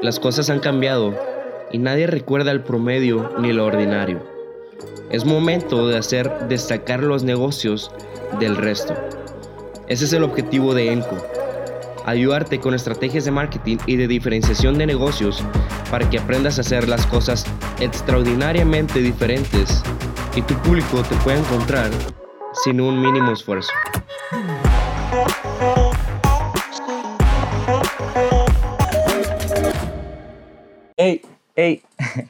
Las 0.00 0.20
cosas 0.20 0.48
han 0.48 0.60
cambiado 0.60 1.12
y 1.72 1.78
nadie 1.78 2.06
recuerda 2.06 2.52
el 2.52 2.62
promedio 2.62 3.32
ni 3.38 3.52
lo 3.52 3.66
ordinario. 3.66 4.20
Es 5.10 5.24
momento 5.24 5.88
de 5.88 5.98
hacer 5.98 6.48
destacar 6.48 7.02
los 7.02 7.24
negocios 7.24 7.90
del 8.38 8.56
resto. 8.56 8.94
Ese 9.88 10.04
es 10.04 10.12
el 10.12 10.22
objetivo 10.22 10.74
de 10.74 10.92
ENCO. 10.92 11.16
Ayudarte 12.04 12.60
con 12.60 12.74
estrategias 12.74 13.24
de 13.24 13.30
marketing 13.30 13.78
y 13.86 13.96
de 13.96 14.06
diferenciación 14.06 14.78
de 14.78 14.86
negocios 14.86 15.42
para 15.90 16.08
que 16.08 16.18
aprendas 16.18 16.58
a 16.58 16.60
hacer 16.60 16.88
las 16.88 17.04
cosas 17.06 17.44
extraordinariamente 17.80 19.00
diferentes 19.00 19.82
y 20.36 20.42
tu 20.42 20.54
público 20.62 21.02
te 21.02 21.16
pueda 21.16 21.38
encontrar 21.38 21.90
sin 22.64 22.80
un 22.80 23.00
mínimo 23.00 23.32
esfuerzo. 23.32 23.72
Hey, 31.00 31.22
hey, 31.54 31.80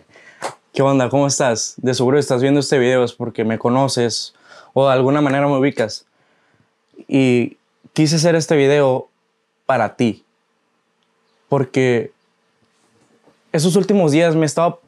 ¿qué 0.75 0.83
onda? 0.83 1.09
¿Cómo 1.09 1.27
estás? 1.27 1.73
De 1.79 1.95
seguro 1.95 2.19
estás 2.19 2.43
viendo 2.43 2.61
este 2.61 2.79
video 2.79 3.03
es 3.03 3.15
porque 3.15 3.43
me 3.43 3.59
conoces 3.59 4.35
o 4.75 4.87
de 4.87 4.93
alguna 4.93 5.23
manera 5.23 5.47
me 5.47 5.57
ubicas. 5.57 6.05
Y 7.09 7.57
quise 7.95 8.17
hacer 8.17 8.35
este 8.35 8.57
video 8.57 9.09
para 9.65 9.97
ti. 9.97 10.23
Porque 11.49 12.13
esos 13.53 13.75
últimos 13.75 14.13
días 14.13 14.35
me 14.35 14.43
he 14.43 14.45
estado 14.45 14.83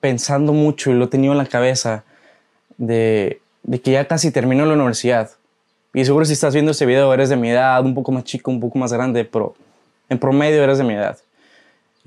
pensando 0.00 0.54
mucho 0.54 0.90
y 0.90 0.94
lo 0.94 1.04
he 1.04 1.08
tenido 1.08 1.32
en 1.34 1.38
la 1.38 1.44
cabeza 1.44 2.04
de, 2.78 3.42
de 3.64 3.82
que 3.82 3.90
ya 3.90 4.08
casi 4.08 4.30
termino 4.30 4.64
la 4.64 4.72
universidad. 4.72 5.30
Y 5.92 6.06
seguro 6.06 6.24
si 6.24 6.32
estás 6.32 6.54
viendo 6.54 6.70
este 6.70 6.86
video 6.86 7.12
eres 7.12 7.28
de 7.28 7.36
mi 7.36 7.50
edad, 7.50 7.84
un 7.84 7.94
poco 7.94 8.12
más 8.12 8.24
chico, 8.24 8.50
un 8.50 8.60
poco 8.60 8.78
más 8.78 8.94
grande, 8.94 9.26
pero 9.26 9.54
en 10.08 10.18
promedio 10.18 10.64
eres 10.64 10.78
de 10.78 10.84
mi 10.84 10.94
edad 10.94 11.18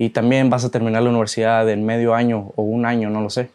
y 0.00 0.08
también 0.08 0.48
vas 0.48 0.64
a 0.64 0.70
terminar 0.70 1.02
la 1.02 1.10
universidad 1.10 1.68
en 1.68 1.84
medio 1.84 2.14
año 2.14 2.54
o 2.56 2.62
un 2.62 2.86
año, 2.86 3.10
no 3.10 3.20
lo 3.20 3.28
sé. 3.28 3.50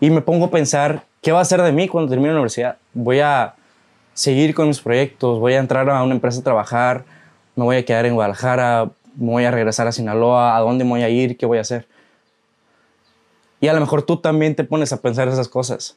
Y 0.00 0.10
me 0.10 0.22
pongo 0.22 0.46
a 0.46 0.50
pensar, 0.50 1.04
¿qué 1.22 1.30
va 1.30 1.40
a 1.40 1.44
ser 1.44 1.62
de 1.62 1.70
mí 1.70 1.86
cuando 1.86 2.10
termine 2.10 2.30
la 2.30 2.40
universidad? 2.40 2.78
Voy 2.94 3.20
a 3.20 3.54
seguir 4.12 4.56
con 4.56 4.66
mis 4.66 4.80
proyectos, 4.80 5.38
voy 5.38 5.52
a 5.52 5.58
entrar 5.60 5.88
a 5.88 6.02
una 6.02 6.16
empresa 6.16 6.40
a 6.40 6.42
trabajar, 6.42 7.04
me 7.54 7.62
voy 7.62 7.76
a 7.76 7.84
quedar 7.84 8.06
en 8.06 8.14
Guadalajara, 8.14 8.90
me 9.14 9.30
voy 9.30 9.44
a 9.44 9.52
regresar 9.52 9.86
a 9.86 9.92
Sinaloa, 9.92 10.56
¿a 10.56 10.60
dónde 10.62 10.82
voy 10.82 11.04
a 11.04 11.08
ir? 11.08 11.36
¿Qué 11.36 11.46
voy 11.46 11.58
a 11.58 11.60
hacer? 11.60 11.86
Y 13.60 13.68
a 13.68 13.72
lo 13.72 13.78
mejor 13.78 14.02
tú 14.02 14.16
también 14.16 14.56
te 14.56 14.64
pones 14.64 14.92
a 14.92 14.96
pensar 14.96 15.28
esas 15.28 15.46
cosas. 15.46 15.96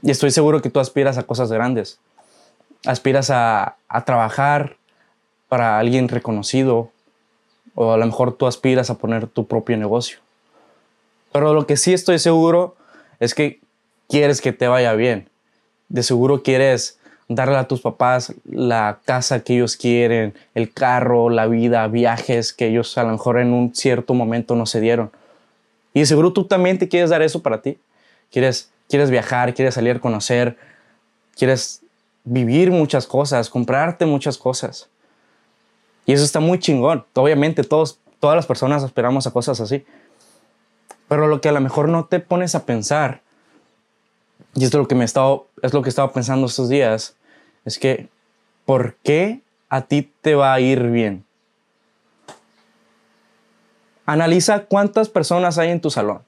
Y 0.00 0.10
estoy 0.10 0.30
seguro 0.30 0.62
que 0.62 0.70
tú 0.70 0.80
aspiras 0.80 1.18
a 1.18 1.24
cosas 1.24 1.52
grandes. 1.52 1.98
Aspiras 2.86 3.28
a, 3.28 3.76
a 3.88 4.04
trabajar 4.06 4.76
para 5.50 5.78
alguien 5.78 6.08
reconocido, 6.08 6.91
o 7.74 7.92
a 7.92 7.96
lo 7.96 8.06
mejor 8.06 8.34
tú 8.34 8.46
aspiras 8.46 8.90
a 8.90 8.98
poner 8.98 9.26
tu 9.26 9.46
propio 9.46 9.76
negocio. 9.76 10.18
Pero 11.32 11.54
lo 11.54 11.66
que 11.66 11.76
sí 11.76 11.92
estoy 11.92 12.18
seguro 12.18 12.76
es 13.20 13.34
que 13.34 13.60
quieres 14.08 14.40
que 14.40 14.52
te 14.52 14.68
vaya 14.68 14.92
bien. 14.94 15.28
De 15.88 16.02
seguro 16.02 16.42
quieres 16.42 16.98
darle 17.28 17.56
a 17.56 17.68
tus 17.68 17.80
papás 17.80 18.34
la 18.44 18.98
casa 19.04 19.40
que 19.40 19.54
ellos 19.54 19.76
quieren, 19.76 20.34
el 20.54 20.72
carro, 20.72 21.30
la 21.30 21.46
vida, 21.46 21.86
viajes 21.88 22.52
que 22.52 22.68
ellos 22.68 22.96
a 22.98 23.04
lo 23.04 23.10
mejor 23.10 23.38
en 23.38 23.52
un 23.52 23.74
cierto 23.74 24.14
momento 24.14 24.54
no 24.54 24.66
se 24.66 24.80
dieron. 24.80 25.10
Y 25.94 26.00
de 26.00 26.06
seguro 26.06 26.32
tú 26.32 26.44
también 26.44 26.78
te 26.78 26.88
quieres 26.88 27.10
dar 27.10 27.22
eso 27.22 27.42
para 27.42 27.62
ti. 27.62 27.78
Quieres, 28.30 28.70
quieres 28.88 29.10
viajar, 29.10 29.54
quieres 29.54 29.74
salir 29.74 29.96
a 29.96 30.00
conocer, 30.00 30.56
quieres 31.36 31.82
vivir 32.24 32.70
muchas 32.70 33.06
cosas, 33.06 33.50
comprarte 33.50 34.06
muchas 34.06 34.38
cosas. 34.38 34.88
Y 36.04 36.12
eso 36.12 36.24
está 36.24 36.40
muy 36.40 36.58
chingón. 36.58 37.04
Obviamente 37.14 37.62
todos, 37.62 37.98
todas 38.20 38.36
las 38.36 38.46
personas 38.46 38.82
esperamos 38.82 39.26
a 39.26 39.30
cosas 39.30 39.60
así. 39.60 39.84
Pero 41.08 41.28
lo 41.28 41.40
que 41.40 41.48
a 41.48 41.52
lo 41.52 41.60
mejor 41.60 41.88
no 41.88 42.06
te 42.06 42.20
pones 42.20 42.54
a 42.54 42.64
pensar, 42.64 43.20
y 44.54 44.64
esto 44.64 44.78
es 44.78 44.82
lo 44.82 44.88
que 44.88 44.94
me 44.94 45.04
he 45.04 45.06
es 45.06 45.72
lo 45.72 45.82
que 45.82 45.90
he 45.90 46.08
pensando 46.12 46.46
estos 46.46 46.68
días, 46.68 47.16
es 47.64 47.78
que 47.78 48.08
¿por 48.64 48.96
qué 49.02 49.40
a 49.68 49.82
ti 49.82 50.10
te 50.20 50.34
va 50.34 50.52
a 50.52 50.60
ir 50.60 50.82
bien? 50.90 51.24
Analiza 54.04 54.64
cuántas 54.64 55.08
personas 55.08 55.58
hay 55.58 55.70
en 55.70 55.80
tu 55.80 55.90
salón. 55.90 56.22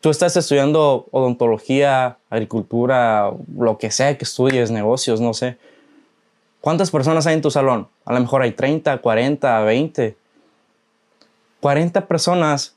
Tú 0.00 0.10
estás 0.10 0.36
estudiando 0.36 1.06
odontología, 1.10 2.18
agricultura, 2.28 3.32
lo 3.56 3.78
que 3.78 3.90
sea 3.90 4.16
que 4.18 4.24
estudies, 4.24 4.70
negocios, 4.70 5.20
no 5.20 5.32
sé 5.32 5.58
¿Cuántas 6.66 6.90
personas 6.90 7.28
hay 7.28 7.34
en 7.34 7.42
tu 7.42 7.52
salón? 7.52 7.86
A 8.04 8.12
lo 8.12 8.18
mejor 8.18 8.42
hay 8.42 8.50
30, 8.50 8.98
40, 8.98 9.60
20. 9.60 10.16
40 11.60 12.06
personas 12.08 12.74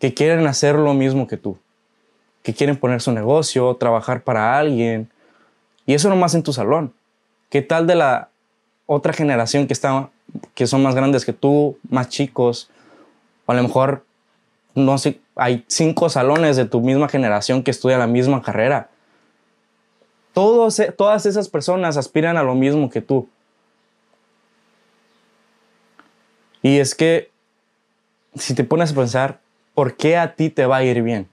que 0.00 0.12
quieren 0.12 0.44
hacer 0.48 0.74
lo 0.74 0.92
mismo 0.92 1.28
que 1.28 1.36
tú, 1.36 1.56
que 2.42 2.52
quieren 2.52 2.76
poner 2.76 3.00
su 3.00 3.12
negocio, 3.12 3.76
trabajar 3.76 4.22
para 4.22 4.58
alguien. 4.58 5.08
Y 5.86 5.94
eso 5.94 6.08
nomás 6.08 6.34
en 6.34 6.42
tu 6.42 6.52
salón. 6.52 6.92
¿Qué 7.48 7.62
tal 7.62 7.86
de 7.86 7.94
la 7.94 8.30
otra 8.86 9.12
generación 9.12 9.68
que, 9.68 9.72
está, 9.72 10.10
que 10.56 10.66
son 10.66 10.82
más 10.82 10.96
grandes 10.96 11.24
que 11.24 11.32
tú, 11.32 11.78
más 11.88 12.08
chicos? 12.08 12.70
O 13.46 13.52
a 13.52 13.54
lo 13.54 13.62
mejor, 13.62 14.04
no 14.74 14.98
sé, 14.98 15.20
hay 15.36 15.64
cinco 15.68 16.08
salones 16.08 16.56
de 16.56 16.64
tu 16.64 16.80
misma 16.80 17.08
generación 17.08 17.62
que 17.62 17.70
estudian 17.70 18.00
la 18.00 18.08
misma 18.08 18.42
carrera 18.42 18.90
e, 20.34 20.92
todas 20.92 21.26
esas 21.26 21.48
personas 21.48 21.96
aspiran 21.96 22.36
a 22.36 22.42
lo 22.42 22.54
mismo 22.54 22.90
que 22.90 23.00
tú. 23.00 23.28
Y 26.62 26.78
es 26.78 26.94
que, 26.94 27.30
si 28.36 28.54
te 28.54 28.64
pones 28.64 28.92
a 28.92 28.94
pensar, 28.94 29.40
¿por 29.74 29.96
qué 29.96 30.16
a 30.16 30.34
ti 30.34 30.50
te 30.50 30.66
va 30.66 30.76
a 30.76 30.84
ir 30.84 31.02
bien? 31.02 31.28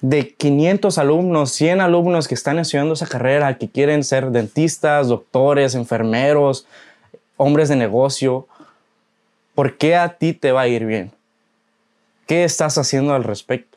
De 0.00 0.34
500 0.34 0.98
alumnos, 0.98 1.52
100 1.52 1.80
alumnos 1.80 2.28
que 2.28 2.34
están 2.34 2.58
estudiando 2.58 2.94
esa 2.94 3.06
carrera, 3.06 3.58
que 3.58 3.68
quieren 3.68 4.04
ser 4.04 4.30
dentistas, 4.30 5.08
doctores, 5.08 5.74
enfermeros, 5.74 6.66
hombres 7.36 7.68
de 7.68 7.76
negocio, 7.76 8.46
¿por 9.54 9.76
qué 9.76 9.96
a 9.96 10.16
ti 10.16 10.32
te 10.32 10.52
va 10.52 10.62
a 10.62 10.68
ir 10.68 10.86
bien? 10.86 11.12
¿Qué 12.26 12.44
estás 12.44 12.78
haciendo 12.78 13.14
al 13.14 13.24
respecto? 13.24 13.76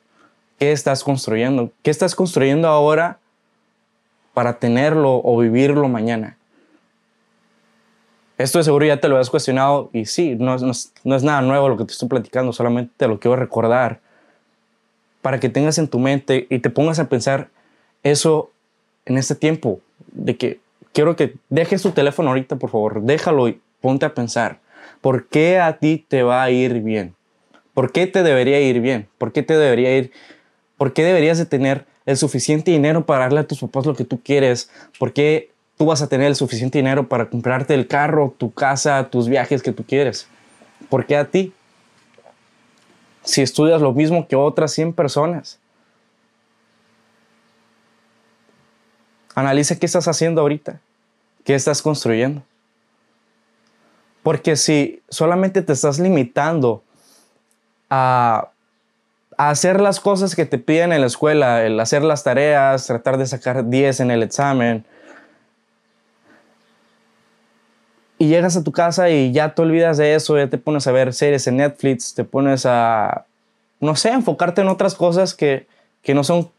¿Qué 0.60 0.72
estás 0.72 1.04
construyendo? 1.04 1.72
¿Qué 1.82 1.92
estás 1.92 2.16
construyendo 2.16 2.68
ahora 2.68 3.20
para 4.34 4.60
tenerlo 4.60 5.22
o 5.24 5.38
vivirlo 5.38 5.88
mañana. 5.88 6.38
Esto 8.38 8.58
de 8.58 8.64
seguro 8.64 8.86
ya 8.86 9.00
te 9.00 9.08
lo 9.08 9.18
has 9.18 9.30
cuestionado 9.30 9.90
y 9.94 10.06
sí, 10.06 10.36
no, 10.36 10.58
no, 10.58 11.16
es 11.16 11.24
nada 11.24 11.42
nuevo 11.42 11.70
lo 11.70 11.78
que 11.78 11.86
te 11.86 11.94
estoy 11.94 12.10
platicando, 12.10 12.52
solamente 12.52 12.92
te 12.98 13.08
lo 13.08 13.20
quiero 13.20 13.36
recordar 13.36 14.00
para 15.22 15.40
que 15.40 15.50
tengas 15.50 15.78
en 15.78 15.88
tu 15.88 16.00
mente 16.00 16.48
y 16.50 16.60
te 16.60 16.70
pongas 16.70 17.00
a 17.00 17.08
pensar 17.08 17.50
eso 18.02 18.52
en 19.06 19.18
este 19.18 19.36
tiempo, 19.36 19.80
de 20.12 20.36
que 20.36 20.60
quiero 20.94 21.16
que 21.16 21.36
dejes 21.50 21.84
tu 21.84 21.92
teléfono 21.92 22.30
ahorita, 22.30 22.56
por 22.56 22.72
favor, 22.72 23.02
déjalo 23.04 23.48
y 23.48 23.62
ponte 23.82 24.06
a 24.06 24.14
pensar, 24.14 24.60
¿por 25.00 25.28
qué 25.28 25.60
a 25.60 25.78
ti 25.78 26.04
te 26.08 26.24
va 26.24 26.44
a 26.44 26.50
ir 26.50 26.82
bien? 26.82 27.16
¿Por 27.74 27.92
qué 27.92 28.08
te 28.08 28.24
debería 28.24 28.60
ir 28.62 28.82
bien? 28.82 29.08
¿Por 29.18 29.32
qué 29.32 29.44
te 29.44 29.58
debería 29.58 29.98
ir? 29.98 30.12
¿Por 30.78 30.94
qué 30.94 31.04
deberías 31.04 31.38
de 31.38 31.46
tener 31.46 31.86
el 32.06 32.18
suficiente 32.18 32.72
dinero 32.72 33.06
para 33.06 33.26
darle 33.26 33.42
a 33.42 33.48
tus 33.48 33.60
papás 33.60 33.86
lo 33.86 33.96
que 33.96 34.06
tú 34.06 34.22
quieres? 34.22 34.70
¿Por 35.00 35.14
qué 35.14 35.52
tú 35.78 35.86
vas 35.86 36.02
a 36.02 36.08
tener 36.08 36.28
el 36.28 36.36
suficiente 36.36 36.78
dinero 36.78 37.08
para 37.08 37.30
comprarte 37.30 37.74
el 37.74 37.88
carro, 37.88 38.34
tu 38.38 38.52
casa, 38.54 39.10
tus 39.10 39.28
viajes 39.28 39.64
que 39.64 39.72
tú 39.72 39.84
quieres? 39.86 40.28
¿Por 40.90 41.06
qué 41.06 41.18
a 41.18 41.26
ti? 41.26 41.54
Si 43.24 43.42
estudias 43.42 43.82
lo 43.82 43.94
mismo 43.94 44.28
que 44.28 44.36
otras 44.36 44.74
100 44.74 44.94
personas. 44.94 45.60
Analiza 49.36 49.78
qué 49.78 49.86
estás 49.86 50.08
haciendo 50.08 50.42
ahorita, 50.42 50.80
qué 51.44 51.56
estás 51.56 51.82
construyendo. 51.82 52.44
Porque 54.22 54.56
si 54.56 55.02
solamente 55.10 55.62
te 55.62 55.74
estás 55.74 56.00
limitando 56.00 56.84
a 57.90 58.53
hacer 59.38 59.82
las 59.82 60.00
cosas 60.00 60.36
que 60.36 60.46
te 60.46 60.58
piden 60.58 60.94
en 60.94 61.02
la 61.02 61.08
escuela, 61.08 61.64
el 61.66 61.80
hacer 61.80 62.04
las 62.04 62.24
tareas, 62.24 62.88
tratar 62.88 63.18
de 63.18 63.26
sacar 63.26 63.70
10 63.70 64.00
en 64.02 64.12
el 64.12 64.24
examen. 64.24 64.86
Y 68.18 68.28
llegas 68.28 68.56
a 68.56 68.64
tu 68.64 68.72
casa 68.72 69.10
y 69.10 69.32
ya 69.32 69.54
te 69.54 69.62
olvidas 69.62 69.98
de 69.98 70.16
eso, 70.16 70.38
ya 70.38 70.50
te 70.50 70.58
pones 70.58 70.88
a 70.88 70.92
ver 70.92 71.14
series 71.14 71.48
en 71.48 71.58
Netflix, 71.58 72.14
te 72.14 72.24
pones 72.24 72.66
a, 72.66 73.26
no 73.80 73.96
sé, 73.96 74.10
enfocarte 74.10 74.62
en 74.62 74.70
otras 74.70 74.96
cosas 74.96 75.34
que, 75.34 75.68
que 76.02 76.14
no 76.14 76.24
son 76.24 76.50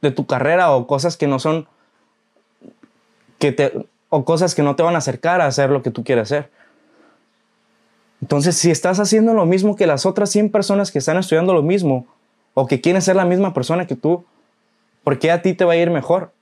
de 0.00 0.10
tu 0.10 0.26
carrera 0.26 0.72
o 0.72 0.86
cosas 0.86 1.16
que 1.16 1.26
no 1.26 1.38
son, 1.38 1.66
que 3.38 3.52
te, 3.52 3.72
o 4.08 4.24
cosas 4.24 4.54
que 4.54 4.62
no 4.62 4.76
te 4.76 4.82
van 4.82 4.94
a 4.94 4.98
acercar 4.98 5.40
a 5.40 5.46
hacer 5.46 5.70
lo 5.70 5.82
que 5.82 5.90
tú 5.90 6.04
quieres 6.04 6.30
hacer. 6.30 6.50
Entonces, 8.20 8.56
si 8.56 8.70
estás 8.70 9.00
haciendo 9.00 9.32
lo 9.32 9.46
mismo 9.46 9.76
que 9.76 9.86
las 9.86 10.04
otras 10.04 10.30
100 10.30 10.50
personas 10.50 10.90
que 10.90 10.98
están 10.98 11.16
estudiando 11.16 11.54
lo 11.54 11.62
mismo 11.62 12.06
o 12.54 12.66
que 12.66 12.80
quieren 12.80 13.00
ser 13.00 13.16
la 13.16 13.24
misma 13.24 13.54
persona 13.54 13.86
que 13.86 13.96
tú, 13.96 14.24
¿por 15.04 15.18
qué 15.18 15.30
a 15.30 15.42
ti 15.42 15.54
te 15.54 15.64
va 15.64 15.72
a 15.72 15.76
ir 15.76 15.90
mejor? 15.90 16.32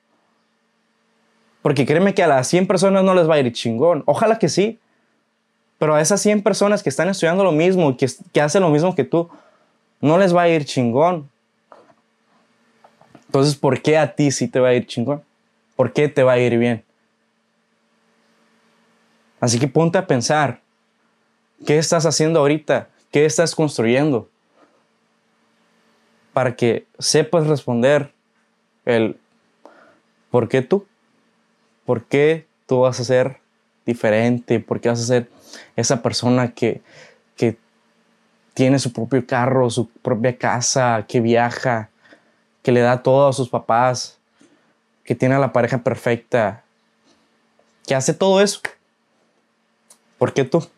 Porque 1.62 1.86
créeme 1.86 2.14
que 2.14 2.22
a 2.22 2.26
las 2.26 2.48
100 2.48 2.66
personas 2.66 3.04
no 3.04 3.14
les 3.14 3.28
va 3.28 3.34
a 3.34 3.38
ir 3.40 3.52
chingón. 3.52 4.02
Ojalá 4.06 4.38
que 4.38 4.48
sí. 4.48 4.78
Pero 5.78 5.94
a 5.94 6.00
esas 6.00 6.20
100 6.20 6.42
personas 6.42 6.82
que 6.82 6.88
están 6.88 7.08
estudiando 7.08 7.44
lo 7.44 7.52
mismo, 7.52 7.96
que, 7.96 8.08
que 8.32 8.40
hacen 8.40 8.62
lo 8.62 8.70
mismo 8.70 8.94
que 8.96 9.04
tú, 9.04 9.28
no 10.00 10.18
les 10.18 10.34
va 10.34 10.42
a 10.42 10.48
ir 10.48 10.64
chingón. 10.64 11.30
Entonces, 13.26 13.54
¿por 13.54 13.80
qué 13.82 13.98
a 13.98 14.14
ti 14.14 14.30
sí 14.30 14.48
te 14.48 14.58
va 14.58 14.68
a 14.68 14.74
ir 14.74 14.86
chingón? 14.86 15.22
¿Por 15.76 15.92
qué 15.92 16.08
te 16.08 16.22
va 16.24 16.32
a 16.32 16.38
ir 16.38 16.58
bien? 16.58 16.84
Así 19.40 19.60
que 19.60 19.68
ponte 19.68 19.98
a 19.98 20.06
pensar, 20.06 20.60
¿qué 21.66 21.78
estás 21.78 22.06
haciendo 22.06 22.40
ahorita? 22.40 22.88
¿Qué 23.10 23.24
estás 23.24 23.54
construyendo? 23.54 24.28
Para 26.32 26.56
que 26.56 26.86
sepas 26.98 27.46
responder 27.46 28.12
el 28.84 29.18
¿por 30.30 30.48
qué 30.48 30.62
tú? 30.62 30.86
¿Por 31.84 32.04
qué 32.04 32.46
tú 32.66 32.80
vas 32.80 33.00
a 33.00 33.04
ser 33.04 33.40
diferente? 33.86 34.60
¿Por 34.60 34.80
qué 34.80 34.88
vas 34.88 35.00
a 35.00 35.06
ser 35.06 35.30
esa 35.76 36.02
persona 36.02 36.52
que, 36.52 36.82
que 37.36 37.56
tiene 38.54 38.78
su 38.78 38.92
propio 38.92 39.26
carro, 39.26 39.70
su 39.70 39.88
propia 39.88 40.36
casa, 40.36 41.06
que 41.08 41.20
viaja, 41.20 41.90
que 42.62 42.72
le 42.72 42.80
da 42.80 43.02
todo 43.02 43.28
a 43.28 43.32
sus 43.32 43.48
papás, 43.48 44.18
que 45.04 45.14
tiene 45.14 45.34
a 45.34 45.38
la 45.38 45.52
pareja 45.52 45.78
perfecta, 45.78 46.64
que 47.86 47.94
hace 47.94 48.12
todo 48.12 48.42
eso? 48.42 48.60
¿Por 50.18 50.34
qué 50.34 50.44
tú? 50.44 50.68